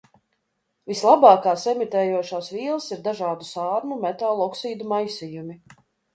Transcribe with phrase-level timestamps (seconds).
[0.91, 5.61] Vislabākās emitējošās vielas ir dažādu sārmu metālu oksīdu maisījumi.